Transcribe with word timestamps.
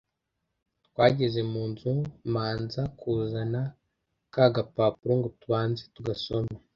twageze 0.87 1.39
munzu 1.51 1.91
manza 2.33 2.81
kuzana 2.99 3.61
ka 4.33 4.45
gapapuro 4.55 5.13
ngo 5.19 5.29
tubanze 5.39 5.83
tugasome 5.95 6.53